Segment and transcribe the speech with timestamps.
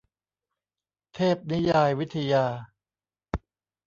[1.15, 2.45] เทพนิยายวิทยา